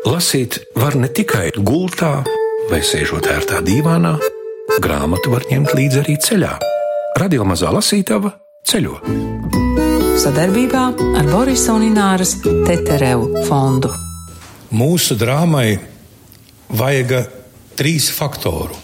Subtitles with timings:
[0.00, 2.22] Lasīt var ne tikai gultā
[2.70, 4.14] vai sēžot ērtā dīvānā,
[4.80, 6.52] grāmatu var ņemt līdzi arī ceļā.
[7.20, 8.30] Radio mazā lasītava
[8.64, 8.94] ceļo.
[10.22, 10.84] Sadarbībā
[11.20, 13.90] ar Borisa un Ināras Teterevu fondu.
[14.72, 15.76] Mūsu drāmai
[16.72, 17.12] vajag
[17.76, 18.78] trīs faktoru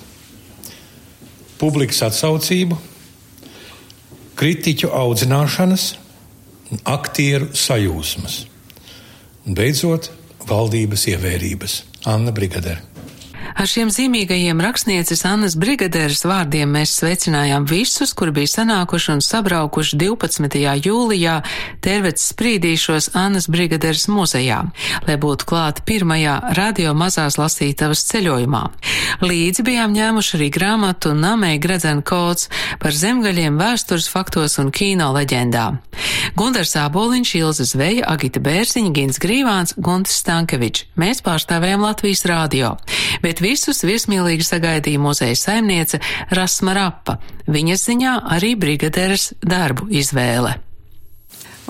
[1.63, 2.77] -publikas atsaucību,
[4.37, 5.95] kritiķu audzināšanas,
[6.85, 8.45] aktieru sajūsmas
[9.47, 10.11] un beidzot
[10.47, 12.96] valdības ievērības Anna Brigadere.
[13.55, 19.99] Ar šiem zīmīgajiem rakstnieces Annas Brigaderes vārdiem mēs sveicinājām visus, kuri bija sanākuši un sabraukuši
[20.01, 20.59] 12.
[20.87, 21.37] jūlijā
[21.85, 24.63] Tervets sprīdīšos Annas Brigaderes muzejā,
[25.07, 28.65] lai būtu klāt pirmajā radio mazās lasītavas ceļojumā.
[29.23, 32.51] Līdzi bijām ņēmuši arī grāmatu Namei Gredzen kods
[32.83, 35.81] par zemgaļiem vēstures faktos un kino leģendām.
[36.37, 40.87] Gundars Āboliņš, Ilza Zveja, Agita Bērziņa, Gins Grīvāns, Guntis Stankevičs.
[41.01, 42.75] Mēs pārstāvējām Latvijas rādio,
[43.25, 46.01] bet visus viesmīlīgi sagaidīja muzeja saimniece
[46.35, 47.19] Rasma Rapa.
[47.47, 50.57] Viņas ziņā arī brigaderes darbu izvēle.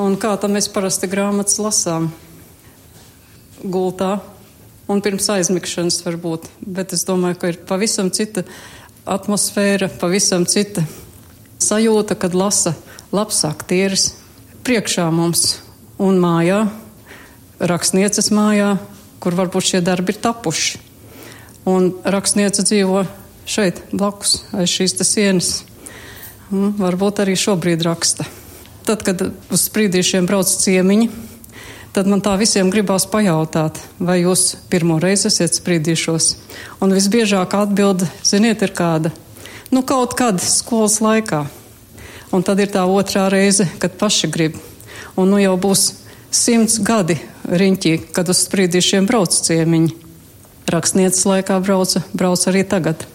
[0.00, 2.10] Un kā tam mēs parasti grāmatas lasām?
[3.64, 4.18] Gultā
[4.92, 8.44] un pirms aizmigšanas varbūt, bet es domāju, ka ir pavisam cita
[9.08, 10.84] atmosfēra, pavisam cita
[11.62, 12.74] sajūta, kad lasa
[13.14, 14.10] labs aktieris
[14.66, 15.60] priekšā mums
[16.02, 16.66] un mājā,
[17.62, 18.76] rakstnieces mājā,
[19.22, 20.85] kur varbūt šie darbi ir tapuši.
[21.66, 23.00] Un rakstniece dzīvo
[23.42, 25.48] šeit, blakus, aiz šīs sienas.
[26.54, 28.26] Un varbūt arī šobrīd raksta.
[28.86, 31.08] Tad, kad uz sprīdīšiem brauc ciemiņi,
[31.90, 36.30] tad man tā visiem gribās pajautāt, vai jūs pirmo reizi esat sprīdīšos.
[36.86, 39.10] Un visbiežākā atbilde, ziniet, ir kāda.
[39.74, 41.48] Nu, kaut kad skolas laikā.
[42.30, 44.62] Un tad ir tā otrā reize, kad paši grib.
[45.18, 45.88] Un nu jau būs
[46.30, 47.18] simts gadi
[47.50, 50.05] riņķī, kad uz sprīdīšiem brauc ciemiņi
[50.70, 53.06] rakstnieces laikā brauca, brauc arī tagad.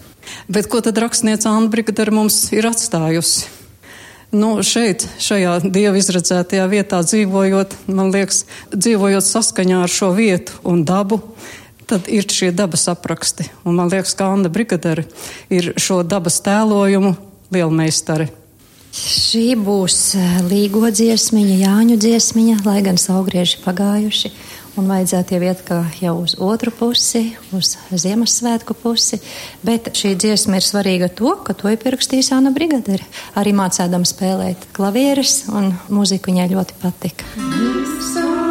[0.48, 3.48] Bet ko tad rakstniece Anna Brigadara mums ir atstājusi?
[4.32, 10.86] Nu, šeit, šajā dieva izredzētajā vietā dzīvojot, man liekas, dzīvojot saskaņā ar šo vietu un
[10.88, 11.18] dabu,
[11.84, 13.50] tad ir šie dabas apraksti.
[13.68, 15.04] Un man liekas, ka Anna Brigadara
[15.52, 17.12] ir šo dabas tēlojumu
[17.52, 18.30] lielmeistari.
[18.92, 24.32] Šī būs eh, līgo dziesmiņa, Jāņu dziesmiņa, lai gan saugrieži pagājuši
[24.80, 27.24] un vajadzētu jau iet jau uz otru pusi,
[27.56, 29.20] uz Ziemassvētku pusi.
[29.64, 33.06] Bet šī dziesma ir svarīga to, ka to ir pierakstījis Anna Brigadere.
[33.38, 37.28] Arī mācēdama spēlēt klavieres, un mūziku viņai ļoti patika.
[37.36, 38.41] Visa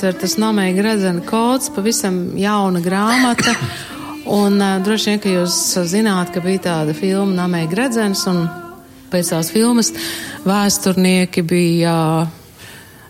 [0.00, 3.52] jāatver tas namēja gredzena kods, pavisam jauna grāmata.
[4.32, 5.56] Un uh, droši vien, ka jūs
[5.90, 8.46] zināt, ka bija tāda filma Namēja gredzens, un
[9.12, 9.90] pēc tās filmas
[10.46, 12.62] vēsturnieki bija uh,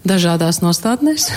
[0.02, 1.28] dažādās nostādnēs.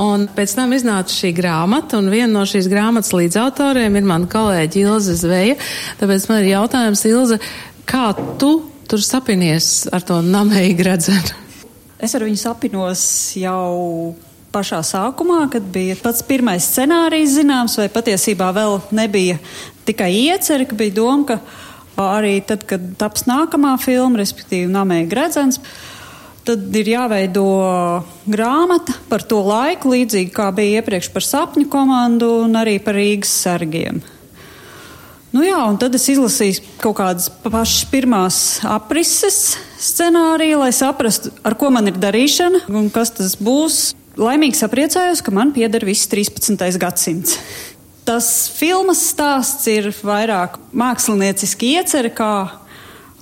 [0.00, 4.80] Un pēc tam iznāca šī grāmata, un viena no šīs grāmatas līdzautoriem ir mana kolēģa
[4.88, 5.58] Ilze Zveja.
[6.00, 7.38] Tāpēc man ir jautājums, Ilze,
[7.86, 8.08] kā
[8.40, 8.56] tu
[8.90, 11.49] tur sapinies ar to namēju gredzenu?
[12.00, 13.02] Es ar viņu sapinos
[13.36, 14.14] jau
[14.54, 19.36] pašā sākumā, kad bija pats pirmais scenārijs zināms, vai patiesībā vēl nebija
[19.88, 25.60] tikai ieceri, ka bija doma, ka arī tad, kad taps nākamā filma, respektīvi Namēja Gredzens,
[26.48, 27.44] tad ir jāveido
[28.24, 33.34] grāmata par to laiku, līdzīgi kā bija iepriekš par sapņu komandu un arī par Rīgas
[33.44, 34.00] sargiem.
[35.30, 38.36] Nu jā, un tad es izlasīju kaut kādas pašas pirmās
[38.66, 43.92] aprises scenāriju, lai saprastu, ar ko man ir darīšana un kas tas būs.
[44.20, 46.58] Laimīgi sapriecājos, ka man pieder viss 13.
[46.82, 47.38] gadsimts.
[48.04, 52.32] tas filmas stāsts ir vairāk mākslinieciski ieceri, kā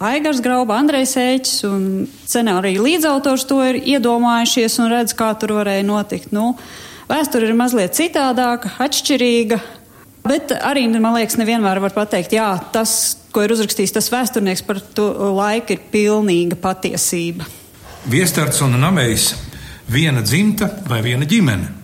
[0.00, 1.82] Aigars Grauba, Andrejs Ēķis un
[2.24, 6.32] scenārija līdzautors to ir iedomājušies un redz, kā tur varēja notikt.
[6.32, 6.54] Nu,
[7.10, 9.58] vēsture ir mazliet citādāka, atšķirīga,
[10.28, 12.92] bet arī, man liekas, nevienmēr var pateikt, jā, tas,
[13.34, 17.48] ko ir uzrakstījis tas vēsturnieks par to laiku, ir pilnīga patiesība.
[18.08, 19.32] Viestarts un namējs
[19.90, 21.74] viena dzimta vai viena ģimene.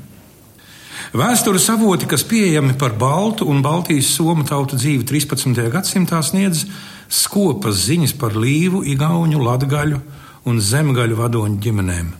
[1.14, 5.60] Vēstures avoti, kas pieejami par Baltu un Baltijas somu tautu dzīvi 13.
[5.70, 6.64] gadsimtā, sniedz
[7.06, 10.00] skopas ziņas par līvu, igauņu, latgaļu
[10.50, 12.10] un zemgaļu vadoņu ģimenēm.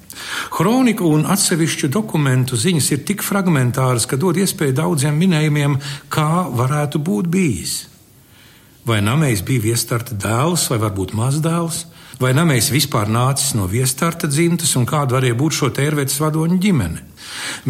[0.54, 5.78] Kronika un atsevišķu dokumentu ziņas ir tik fragmentāras, ka dod iespēju daudziem minējumiem,
[6.12, 7.74] kā varētu būt bijis.
[8.84, 11.86] Vai namējs bija viestarta dēls vai varbūt mazdēls,
[12.20, 17.00] vai namējs vispār nācis no viestarta dzimtas un kāda varēja būt šo tērvetes vadoņu ģimene.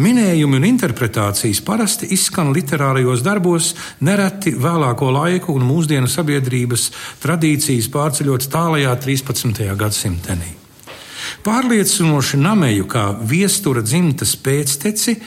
[0.03, 3.71] Minējumi un interpretācijas parasti izskan literārajos darbos,
[4.03, 6.89] nereti vēlāko laiku un mūsdienu sabiedrības
[7.23, 9.65] tradīcijas pārceļot tālajā 13.
[9.79, 10.64] gadsimtenī.
[11.45, 15.17] Pārliecinoši nameju kā viestura dzimtas pēcteci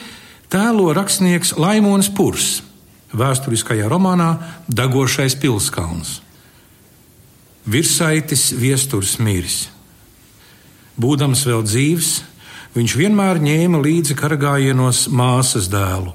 [0.51, 2.59] tēlo rakstnieks Laimons Purs
[3.15, 4.31] vēsturiskajā romānā
[4.69, 6.19] Dagošais pilskalns.
[7.69, 9.67] Virsaitis viesturs miris.
[10.99, 12.17] Būdams vēl dzīves,
[12.69, 16.11] Viņš vienmēr ņēma līdzi karagājienos māsas dēlu,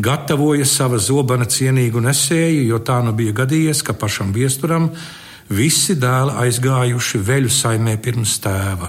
[0.00, 4.88] gatavoja sava zobena cienīgu nesēju, jo tā nu bija gadījies, ka pašam viesturam
[5.52, 8.88] visi dēli aizgājuši veļu saimē pirms tēva.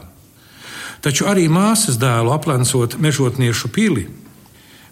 [1.03, 4.07] Taču arī māsas dēlu aplencot mežotniešu pili,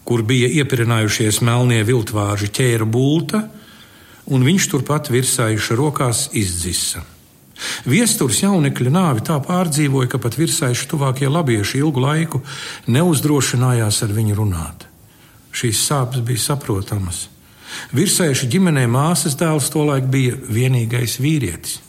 [0.07, 3.44] kur bija iepirinājušies melnie viltvāži ķēra bulta,
[4.31, 7.04] un viņš turpat virsājuši rokās izdzisa.
[7.89, 12.44] Viesturs jaunekļa nāvi tā pārdzīvoja, ka pat virsaiši tuvākie labieši ilgu laiku
[12.92, 14.86] neuzdrošinājās ar viņu runāt.
[15.57, 17.25] Šīs sāpes bija saprotamas.
[17.98, 21.81] Virsaiši ģimenē māsas dēls tolaik bija vienīgais vīrietis.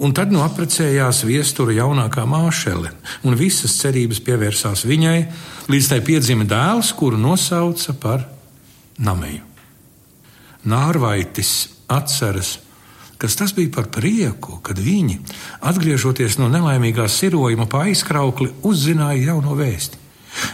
[0.00, 2.94] Un tad nu apprecējās viestura jaunākā māšele,
[3.28, 5.18] un visas cerības pievērsās viņai,
[5.68, 8.24] līdz tai piedzima dēls, kuru nosauca par
[9.00, 9.44] Nameju.
[10.68, 11.52] Nārvaitis
[11.88, 12.58] atceras
[13.20, 15.18] kas tas bija par prieku, kad viņi,
[15.68, 20.00] atgriežoties no nelaimīgā sirojuma pa aizkraukli, uzzināja jauno vēsti.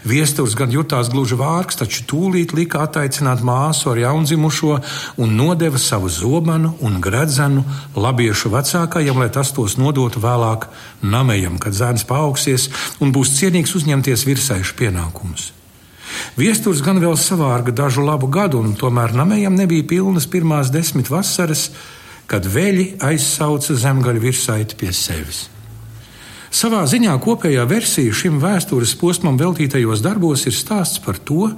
[0.06, 4.78] Viesturs gan jutās gluži vārgs, taču tūlīt lika attaicināt māsu ar jaundzimušo
[5.22, 7.64] un nodeva savu zobenu un gredzenu
[7.96, 10.68] labiešu vecākajam, lai tas tos nodotu vēlāk
[11.02, 12.70] namējam, kad zēns paaugsies
[13.00, 15.50] un būs cienīgs uzņemties virsaišu pienākumus.
[16.38, 21.70] Viesturs gan vēl savārga dažu labu gadu, un tomēr namējam nebija pilnas pirmās desmit vasaras,
[22.30, 25.46] kad veļi aizsauca zemgaļu virsaiti pie sevis.
[26.56, 31.50] Savā ziņā kopējā versija šim vēstures posmam veltītajos darbos ir stāsts par to,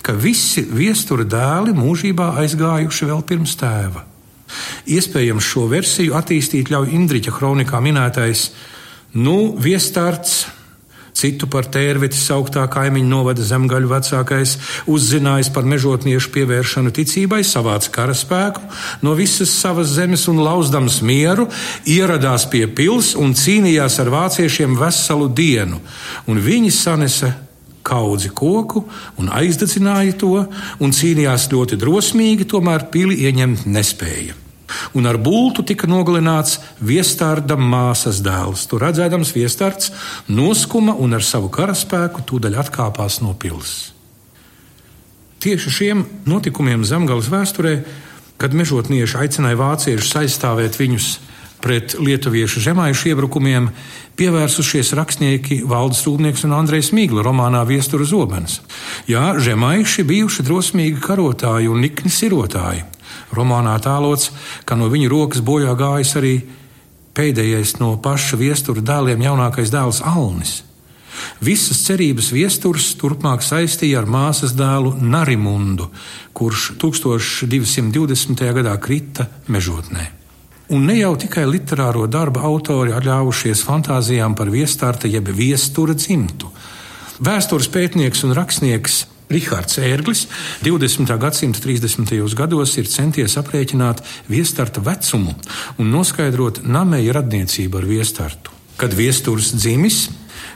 [0.00, 4.06] ka visi viestura dēli mūžībā aizgājuši vēl pirms tēva.
[4.88, 8.48] Iespējams, šo versiju attīstīt ļauj Indriča kronikā minētais
[9.16, 10.46] Nu, viestarts
[11.18, 14.54] Citu par tērveti sauktā kaimiņu novada zemgaļu vecākais,
[14.86, 18.62] uzzinājis par mežotniešu pievēršanu ticībai, savāca karaspēku
[19.02, 21.48] no visas savas zemes un lauzdams mieru,
[21.90, 25.82] ieradās pie pils un cīnījās ar vāciešiem veselu dienu,
[26.30, 27.34] un viņi sanesa
[27.88, 28.84] kaudzi koku
[29.18, 30.34] un aizdedzināja to,
[30.78, 34.47] un cīnījās ļoti drosmīgi, tomēr pili ieņemt nespēja
[34.94, 38.66] un ar bultu tika nogalināts viestārda māsas dēls.
[38.70, 39.92] Tur redzēdams viestārds
[40.28, 43.94] noskuma un ar savu karaspēku tūdaļ atkāpās no pilsētas.
[45.38, 47.76] Tieši šiem notikumiem Zemgales vēsturē,
[48.42, 51.12] kad mežotnieši aicināja vāciešus aizstāvēt viņus
[51.62, 53.68] pret lietuviešu zemājušu iebrukumiem,
[54.18, 58.58] pievērsušies rakstnieki Valdis Rūpnieks un Andrejs Mīgla romānā Viestura zobens.
[59.10, 62.82] Jā, zemājuši bijuši drosmīgi karotāji un nikni sirotāji.
[63.34, 64.30] Romānā tēlots,
[64.64, 66.34] ka no viņa rokas bojā gājis arī
[67.18, 70.62] pēdējais no paša viestura dēliem jaunākais dēls Alnis.
[71.42, 75.88] Visas cerības viesturs turpmāk saistīja ar māsas dēlu Narimundu,
[76.36, 78.44] kurš 1220.
[78.60, 80.06] gadā krita mežotnē.
[80.68, 86.50] Un ne jau tikai literāro darbu autori atļāvušies fantāzijām par viestarta jeb viestura dzimtu.
[87.24, 90.26] Vēstures pētnieks un rakstnieks Rihards Ērglis
[90.64, 91.18] 20.
[91.20, 92.34] gadsimta 30.
[92.36, 95.34] gados ir centies aprēķināt viestarta vecumu
[95.76, 98.54] un noskaidrot namēja radniecību ar viestartu.
[98.78, 100.06] Kad viesturs dzimis,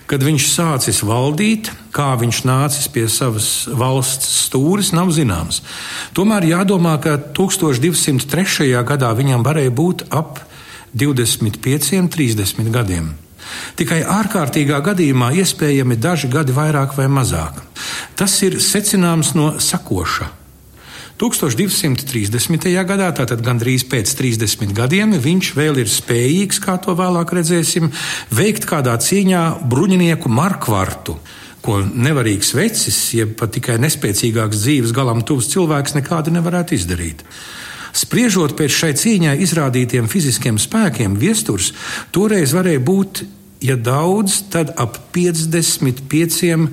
[0.09, 5.61] kad viņš sācis valdīt, kā viņš nācis pie savas valsts stūres, nav zināms.
[6.17, 8.71] Tomēr jādomā, ka 1203.
[8.89, 10.41] gadā viņam varēja būt ap
[10.95, 13.13] 25, 30 gadiem.
[13.79, 17.59] Tikai ārkārtīgā gadījumā iespējami daži gadi vairāk vai mazāk.
[18.19, 20.31] Tas ir secināms no sakoša.
[21.23, 22.67] 1230.
[22.89, 27.93] gadā, tātad gandrīz pēc 30 gadiem, viņš vēl ir spējīgs, kā to vēlāk redzēsim,
[28.35, 31.21] veikt kādā cīņā bruņinieku markvartu
[31.63, 37.23] ko nevarīgs vecis, jeb pat tikai nespēcīgāks dzīves galam tuvs cilvēks nekādi nevarētu izdarīt.
[37.93, 41.71] Spriežot pēc šai cīņai izrādītiem fiziskiem spēkiem, viesturs
[42.15, 43.23] toreiz varēja būt,
[43.63, 46.69] ja daudz, tad ap 55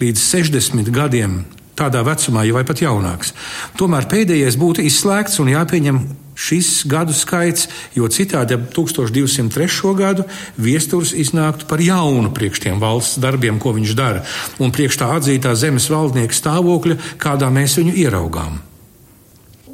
[0.00, 1.42] līdz 60 gadiem
[1.80, 3.32] tādā vecumā, vai pat jaunāks.
[3.80, 6.00] Tomēr pēdējais būtu izslēgts un jāpieņem
[6.40, 9.92] šis gadu skaits, jo citādi ap 1203.
[9.96, 10.24] gadu
[10.60, 14.24] viesturs iznāktu par jaunu priekš tiem valsts darbiem, ko viņš dara,
[14.60, 18.69] un priekš tā atzītā zemes valdnieka stāvokļa, kādā mēs viņu ieraugām.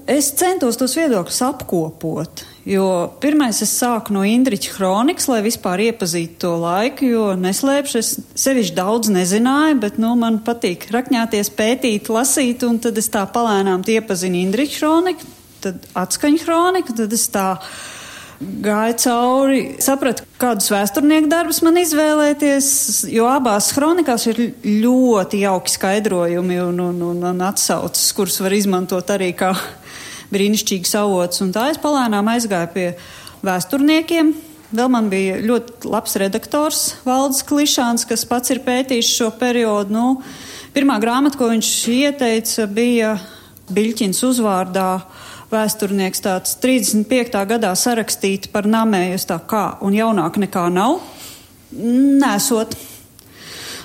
[0.07, 2.85] Es centos tos viedokļus apkopot, jo
[3.19, 8.77] pirmais es sāku no Indriča kronikas, lai vispār iepazītu to laiku, jo neslēpšu, es sevišķi
[8.77, 14.39] daudz nezināju, bet, nu, man patīk rakņāties, pētīt, lasīt, un tad es tā palēnām iepazinu
[14.45, 15.27] Indriča kroniku,
[15.65, 17.49] tad atskaņu kroniku, tad es tā
[18.63, 22.69] gāju cauri, sapratu, kādus vēsturnieku darbus man izvēlēties,
[23.11, 29.11] jo abās kronikās ir ļoti jauki skaidrojumi un, un, un, un atsauces, kurus var izmantot
[29.17, 29.51] arī kā
[30.37, 31.43] brīnišķīgs avots.
[31.45, 32.87] Un tā es palēnām aizgāju pie
[33.47, 34.35] vēsturniekiem.
[34.77, 39.95] Vēl man bija ļoti labs redaktors, Valdis Klišāns, kas pats ir pētījis šo periodu.
[39.95, 40.07] Nu,
[40.75, 43.15] pirmā grāmata, ko viņš ieteica, bija
[43.67, 44.91] Biļķins uzvārdā
[45.51, 47.39] vēsturnieks tāds 35.
[47.51, 51.01] gadā sarakstīti par namējas tā kā un jaunāk nekā nav.
[51.71, 52.75] Nesot.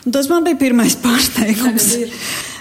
[0.01, 1.91] Tas man bija pirmais pārsteigums.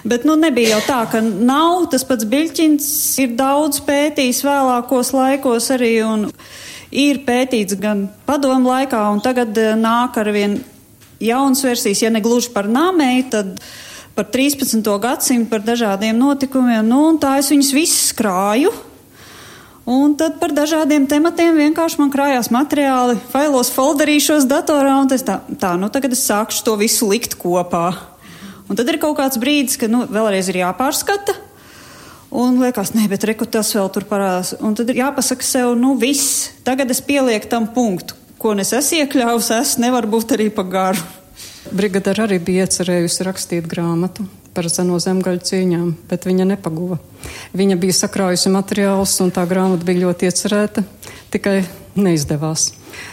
[0.05, 1.91] Bet nu, nebija jau tā, ka nav.
[1.93, 2.89] Tas pats Biļķins
[3.21, 5.93] ir daudz pētījis vēlākos laikos arī
[6.91, 10.59] ir pētīts gan padomu laikā, un tagad eh, nāk ar vien
[11.21, 13.61] jaunas versijas, ja ne gluži par nāmēju, tad
[14.17, 14.83] par 13.
[15.01, 16.87] gadsimtu, par dažādiem notikumiem.
[16.87, 18.73] Nu, tā es viņus visus krāju.
[19.91, 25.73] Un tad par dažādiem tematiem vienkārši man krājās materiāli, failos folderīšos datorā, un tā, tā,
[25.81, 27.89] nu tagad es sākšu to visu likt kopā.
[28.71, 31.35] Un tad ir kaut kāds brīdis, kad nu, vēlreiz ir jāpārskata.
[32.31, 34.53] Un liekas, nē, bet reku tas vēl tur parādās.
[34.63, 39.03] Un tad ir jāpasaka sev, nu viss, tagad es pielieku tam punktu, ko es esmu
[39.03, 41.03] iekļāvusi, es nevaru būt arī pa garu.
[41.75, 46.99] Brigadara arī bija iecerējusi rakstīt grāmatu par seno zemgaļu cīņām, bet viņa nepaguva.
[47.59, 50.87] Viņa bija sakrājusi materiālus, un tā grāmata bija ļoti iecerēta,
[51.35, 51.59] tikai
[51.99, 52.71] neizdevās.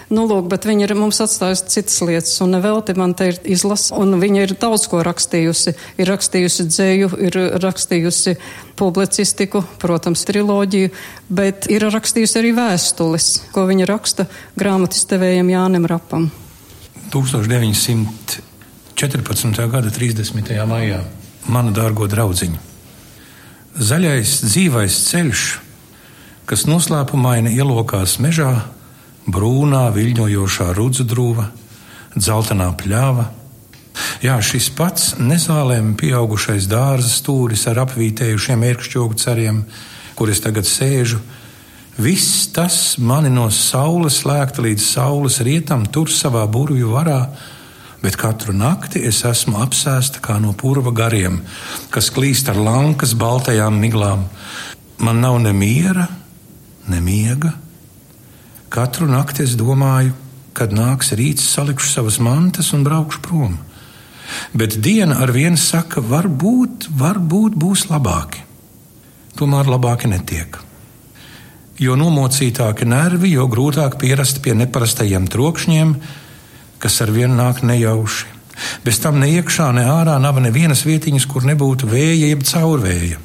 [0.09, 3.95] Nu, lūk, bet viņa ir mums atstājusi citas lietas, un nevelti man te ir izlasa,
[3.99, 5.71] un viņa ir daudz ko rakstījusi.
[6.01, 8.31] Ir rakstījusi dzēju, ir rakstījusi
[8.79, 10.89] publicistiku, protams, triloģiju,
[11.29, 14.23] bet ir rakstījusi arī vēstules, ko viņa raksta
[14.57, 16.23] grāmatas devējiem Jānim Rapam.
[17.13, 19.69] 1914.
[19.71, 20.65] gada 30.
[20.67, 20.99] maijā
[21.47, 22.35] manu dārgo draugu.
[23.77, 25.41] Zaļais dzīvais ceļš,
[26.47, 28.51] kas noslēpumaini ielokās mežā,
[29.27, 31.49] brūnā, viļņojošā rudzudrūva,
[32.15, 33.25] dzeltenā pļāva.
[34.23, 39.65] Jā, šis pats nezālēm pieaugušais dārza stūris ar apvītējušiem ērkšķogu ceriem,
[40.15, 41.19] kur es tagad sēžu,
[41.99, 47.21] viss tas mani no saules slēgta līdz saules rietam tur savā burvju varā
[48.01, 51.41] bet katru nakti es esmu apsēsta kā no purva gariem,
[51.89, 54.27] kas klīst ar lankas baltajām miglām.
[55.01, 56.05] Man nav ne miera,
[56.91, 57.53] ne miega.
[58.69, 60.13] Katru nakti es domāju,
[60.57, 63.57] kad nāks rīts, salikšu savas mantas un braukšu prom.
[64.57, 68.43] Bet diena ar vienu saka, varbūt, varbūt būs labāki.
[69.37, 70.57] Tomēr labāki netiek.
[71.77, 75.93] Jo nomocītāki nervi, jo grūtāk pierast pie neparastajiem trokšņiem,
[76.81, 78.33] kas ar vienu nāk nejauši.
[78.83, 83.21] Bez tam ne iekšā, ne ārā nav nevienas vietiņas, kur nebūtu vēja jeb caurvēja.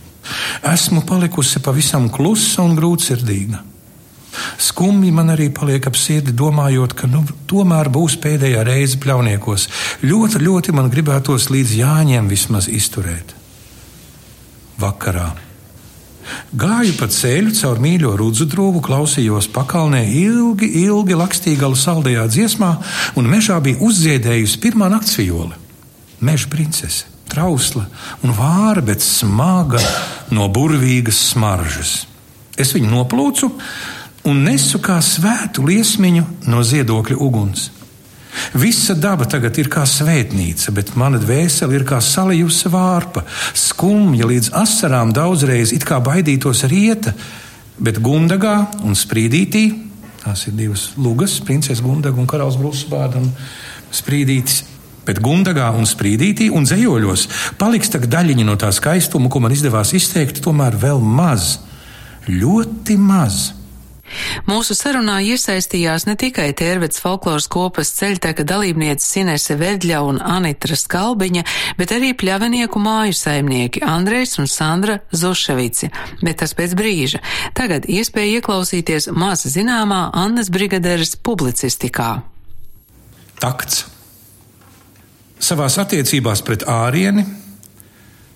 [0.73, 3.63] Esmu palikusi pavisam klusa un grūtsirdīga.
[4.63, 9.69] Skumji man arī paliek ap sirdi, domājot, ka nu, tomēr būs pēdējā reize pļauniekos.
[10.07, 13.37] Ļoti, ļoti man gribētos līdz jāņem vismaz izturēt.
[14.81, 15.31] Vakarā
[16.53, 22.73] Gāju pa ceļu caur mīļo rudzu drūmu, klausījos pakalnē ilgi, ilgi lakstīgalu saldajā dziesmā,
[23.19, 25.59] un mežā bija uzziedējusi pirmā nakts viole.
[26.23, 27.89] Meža princese, trausla
[28.23, 29.81] un vāra, bet smaga
[30.31, 31.95] no burvīgas smaržas.
[32.61, 33.51] Es viņu noplūcu
[34.29, 37.71] un nesu kā svētu liesmiņu no ziedokļa uguns.
[38.57, 43.25] Visa daba tagad ir kā svētnīca, bet mana dvēsele ir kā salijusi vārpa,
[43.57, 47.13] skumja līdz asarām daudzreiz it kā baidītos rieta,
[47.77, 49.65] bet gundagā un sprīdītī,
[50.23, 53.29] tās ir divas lugas, princese gundaga un karalis brūsbāda un
[53.93, 54.63] sprīdītis,
[55.07, 57.27] Bet gundagā un sprīdītī un zejoļos
[57.59, 61.57] paliks tā daļiņa no tā skaistuma, ko man izdevās izteikt, tomēr vēl maz,
[62.29, 63.51] ļoti maz.
[64.49, 71.45] Mūsu sarunā iesaistījās ne tikai Tērvets folkloras kopas ceļteka dalībnieces Inese Vedļa un Anitra Skalbiņa,
[71.79, 75.91] bet arī pļavenieku māju saimnieki Andrejs un Sandra Zuševici,
[76.21, 77.23] bet tas pēc brīža.
[77.57, 82.15] Tagad iespēja ieklausīties maz zināmā Annas Brigaderes publicistikā.
[83.43, 83.87] Takts
[85.43, 87.25] savās attiecībās pret ārieni,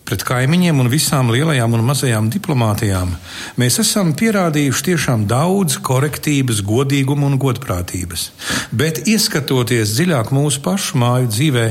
[0.07, 3.17] pret kaimiņiem un visām lielajām un mazajām diplomātijām,
[3.59, 8.29] mēs esam pierādījuši tiešām daudz korektības, godīguma un godprātības.
[8.71, 11.67] Bet, ieskatoties dziļāk mūsu pašu māju dzīvē,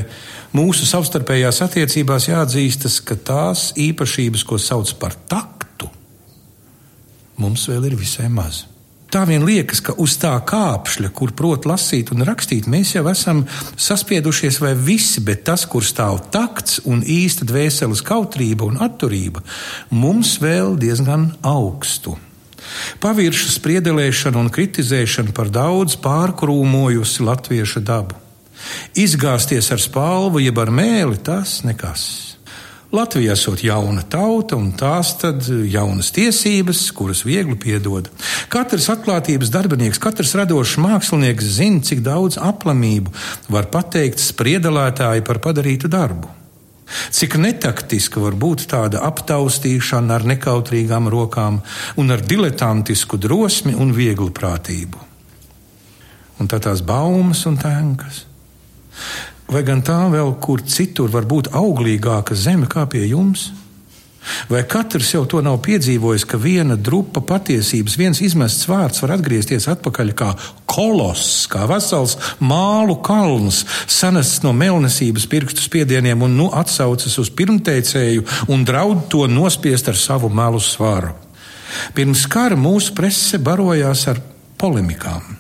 [0.56, 5.92] mūsu savstarpējās attiecībās jāatzīstas, ka tās īpašības, ko sauc par taktu,
[7.40, 8.66] mums vēl ir visai maz
[9.16, 13.46] tā vien liekas, ka uz tā kāpšļa, kur prot lasīt un rakstīt, mēs jau esam
[13.80, 19.46] saspiedušies vai visi, bet tas, kur stāv takts un īsta dvēseles kautrība un atturība,
[19.96, 22.18] mums vēl diezgan augstu.
[23.00, 28.20] Paviršas priedelēšana un kritizēšana par daudz pārkrūmojusi latvieša dabu.
[28.98, 32.35] Izgāzties ar spalvu, jeb ar mēli, tas nekas.
[32.92, 35.16] Latvija esot jauna tauta un tās
[35.72, 38.08] jaunas tiesības, kuras viegli piedod.
[38.54, 43.14] Katrs atklātības darbinieks, katrs radošs mākslinieks zina, cik daudz aplamību
[43.50, 46.30] var pateikt spriedalētāji par padarītu darbu.
[46.86, 51.60] Cik netaktiska var būt tāda aptaustīšana ar nekautrīgām rokām
[51.98, 55.02] un ar diletantisku drosmi un vieglu prātību.
[56.40, 58.26] Un tā tās baumas un tēnkas.
[59.52, 63.52] Vai gan tā vēl kur citur var būt auglīgāka zeme kā pie jums?
[64.50, 69.68] Vai katrs jau to nav piedzīvojis, ka viena drupa patiesības, viens izmests vārds var atgriezties
[69.70, 70.32] atpakaļ kā
[70.70, 78.26] koloss, kā vesels mālu kalns, sanests no melnesības pirkstu spiedieniem un nu atsaucas uz pirmteicēju
[78.50, 81.14] un draud to nospiest ar savu melu svaru?
[81.94, 84.22] Pirms kara mūsu prese barojās ar
[84.58, 85.36] polemikām.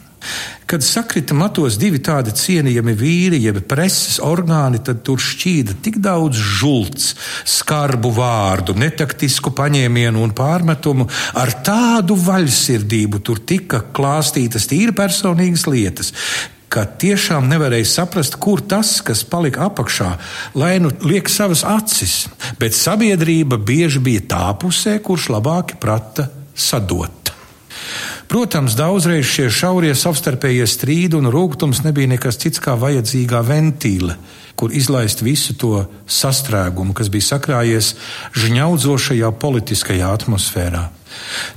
[0.66, 6.40] Kad sakrita matos divi tādi cienījami vīri, jeb preses orgāni, tad tur šķīda tik daudz
[6.42, 7.12] žults,
[7.46, 11.06] skarbu vārdu, netaktisku paņēmienu un pārmetumu.
[11.38, 16.10] Ar tādu vaļsirdību tur tika klāstītas tīri personīgas lietas,
[16.74, 20.10] ka tiešām nevarēja saprast, kur tas, kas palika apakšā,
[20.58, 22.24] lai nu liek savas acis,
[22.58, 26.26] bet sabiedrība bieži bija tā pusē, kurš labāk prata
[26.58, 27.26] sadot.
[28.28, 34.18] Protams, daudzreiz šie šaurie savstarpējie strīdi un rūkums nebija nekas cits kā vajadzīgā ventīle,
[34.58, 37.94] kur izlaist visu to sastrēgumu, kas bija sakrājies
[38.42, 40.88] žņaudzošajā politiskajā atmosfērā.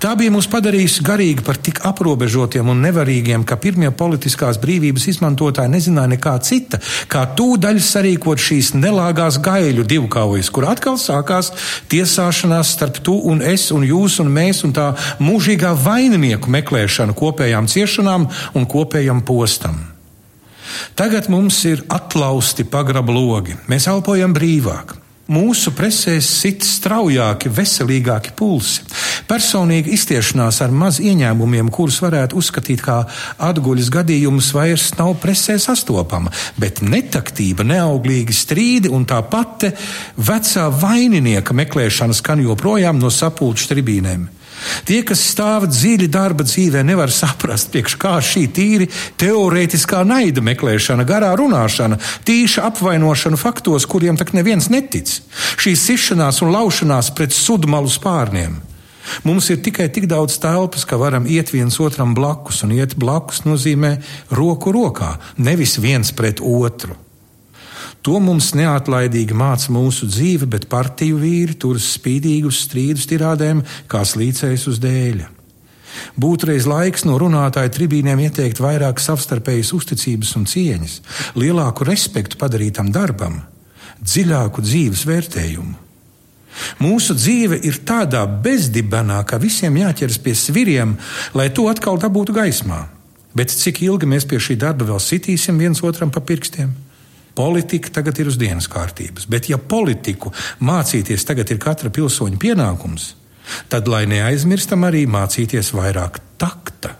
[0.03, 5.73] Tā bija mūs padarījusi garīgi par tik aprobežotiem un nevarīgiem, ka pirmie politiskās brīvības izmantotāji
[5.73, 11.53] nezināja nekā cita, kā tūdaļ sarīkot šīs nelāgās gaiļu divkaujas, kur atkal sākās
[11.91, 14.93] tiesāšanās starp tu un es un jūs un mēs un tā
[15.23, 19.81] mūžīgā vaininieku meklēšana kopējām ciešanām un kopējam postam.
[20.99, 24.99] Tagad mums ir atlausti pagraba logi, mēs elpojam brīvāk.
[25.29, 28.81] Mūsu presēs sit straujāki, veselīgāki pulsi.
[29.29, 33.03] Personīga iztiešanās ar maz ieņēmumiem, kurus varētu uzskatīt kā
[33.51, 39.69] atguļas gadījumus, vairs nav presē sastopama, bet netaktība, neauglīgi strīdi un tā pati
[40.17, 44.25] vecā vaininieka meklēšana skan joprojām no sapulču tribīnēm.
[44.89, 48.89] Tie, kas stāv dziļi darba dzīvē, nevar saprast, priekš kā šī tīri
[49.21, 55.19] teorētiskā naida meklēšana, garā runāšana, tīša apvainošana faktos, kuriem tak neviens netic.
[55.59, 58.59] Šī sišanās un laušanās pret sudmalu spārniem.
[59.25, 63.45] Mums ir tikai tik daudz telpas, ka varam iet viens otram blakus, un iet blakus
[63.49, 63.97] nozīmē
[64.37, 66.97] roku rokā, nevis viens pret otru.
[68.09, 74.01] To mums neatlaidīgi māca mūsu dzīve, bet partiju vīri turas spīdīgi uz strīdus tirādēm, kā
[74.01, 75.27] slīcējs uz dēļa.
[76.17, 80.97] Būtu reiz laiks no runātāja tribīnēm ieteikt vairāk savstarpējas uzticības un cieņas,
[81.37, 83.43] lielāku respektu padarītam darbam,
[84.01, 85.77] dziļāku dzīves vērtējumu.
[86.81, 90.97] Mūsu dzīve ir tādā bezdibenā, ka visiem jāķeras pie sviriem,
[91.37, 92.87] lai to atkal dabūtu gaismā.
[93.37, 96.88] Bet cik ilgi mēs pie šī darba vēl sitīsim viens otram pa pirkstiem?
[97.39, 100.33] Politika tagad ir uz dienas kārtības, bet ja politiku
[100.67, 103.13] mācīties tagad ir katra pilsoņa pienākums,
[103.71, 106.97] tad lai neaizmirstam arī mācīties vairāk takta,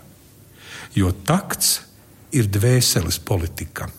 [0.95, 1.81] jo takts
[2.31, 3.89] ir dvēseles politika.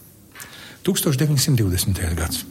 [0.87, 2.01] 1920.
[2.17, 2.47] gads.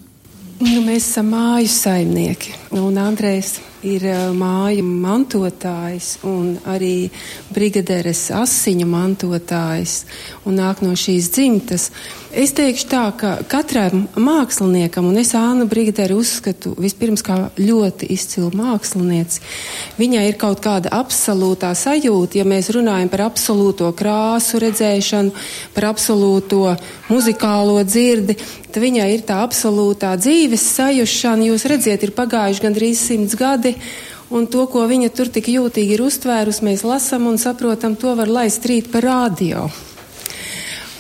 [0.60, 3.54] Nu, mēs esam māju saimnieki, un Andrejs
[3.88, 4.04] ir
[4.36, 7.08] māju mantotājs un arī
[7.56, 10.02] brigaderes asiņu mantotājs
[10.44, 11.88] un nāk no šīs dzimtas.
[12.30, 18.52] Es teikšu tā, ka katram māksliniekam, un es Ānu Brigaderi uzskatu vispirms kā ļoti izcilu
[18.54, 19.42] mākslinieci,
[19.98, 25.34] viņai ir kaut kāda absolūtā sajūta, ja mēs runājam par absolūto krāsu redzēšanu,
[25.74, 26.76] par absolūto
[27.10, 28.38] muzikālo dzirdi,
[28.70, 31.50] tad viņai ir tā absolūtā dzīves sajušana.
[31.50, 33.74] Jūs redziet, ir pagājuši gandrīz simts gadi.
[34.30, 38.30] Un to, ko viņa tur tik jūtīgi ir uztvērusi, mēs lasām un saprotam, to var
[38.30, 39.72] laist rīt par rādio.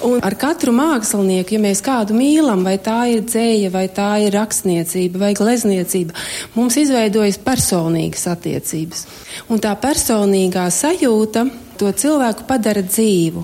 [0.05, 4.31] Un ar katru mākslinieku, ja mēs kādu mīlam, vai tā ir dzēja, vai tā ir
[4.31, 6.15] rakstniecība, vai glezniecība,
[6.55, 9.05] mums izveidojas personīgas attiecības.
[9.51, 13.43] Un tā personīgā sajūta to cilvēku padara dzīvu.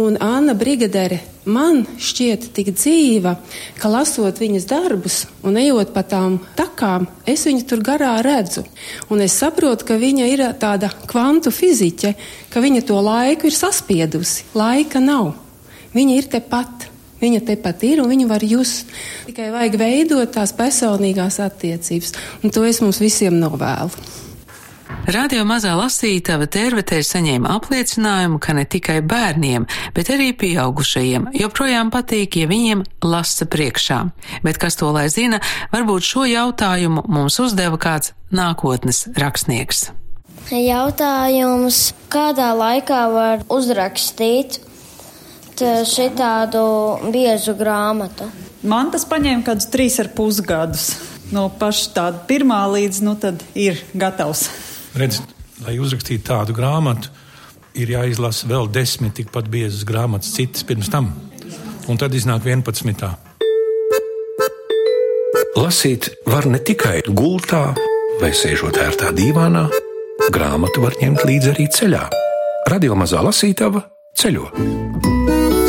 [0.00, 1.18] Un Anna Brigadere
[1.50, 3.36] man šķiet tik dzīva,
[3.78, 8.62] ka lasot viņas darbus un ejot pa tām takām, es viņu tur garā redzu.
[9.10, 12.14] Un es saprotu, ka viņa ir tāda kvantu fiziķe,
[12.50, 14.46] ka viņa to laiku ir saspiedusi.
[14.54, 15.32] Laika nav.
[15.94, 16.88] Viņa ir tepat.
[17.20, 18.88] Viņa tepat ir un viņa var just.
[19.26, 22.14] Tikai vajag veidot tās personīgās attiecības.
[22.40, 23.92] Un to es mums visiem novēlu.
[25.10, 32.40] Radio mazā lasītava tervetē saņēma apliecinājumu, ka ne tikai bērniem, bet arī pieaugušajiem joprojām patīk,
[32.42, 34.00] ja viņiem lasa priekšā.
[34.44, 35.40] Bet kas to lai zina,
[35.72, 39.88] varbūt šo jautājumu mums uzdeva kāds nākotnes rakstnieks.
[40.50, 44.60] Jautājums, kādā laikā var uzrakstīt
[45.60, 46.62] šitādu
[47.12, 48.26] biezu grāmatu?
[48.66, 50.90] Man tas paņēma kādus trīs ar pus gadus.
[51.30, 54.48] No paša tāda pirmā līdz, nu tad ir gatavs.
[54.98, 55.20] Redz,
[55.62, 57.12] lai uzrakstītu tādu grāmatu,
[57.78, 61.12] ir jāizlasa vēl desmit tikpat biezas grāmatas, citas pirms tam.
[61.88, 63.06] Un tad iznāk 11.
[65.60, 67.70] Lasīt var ne tikai gultā
[68.20, 69.68] vai sēžot ērtā dīvānā,
[70.34, 72.04] grāmatu var ņemt līdzi arī ceļā.
[72.70, 73.86] Radio mazā lasītava
[74.20, 75.19] ceļo